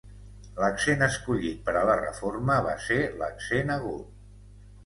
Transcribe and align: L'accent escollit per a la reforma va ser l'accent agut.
L'accent 0.61 1.07
escollit 1.07 1.59
per 1.69 1.75
a 1.81 1.85
la 1.91 1.97
reforma 2.01 2.57
va 2.69 2.73
ser 2.89 2.99
l'accent 3.21 3.75
agut. 3.79 4.61